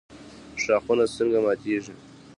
ښاخونه 0.61 1.05
څنګه 1.15 1.39
ماتیږي؟ 1.45 1.93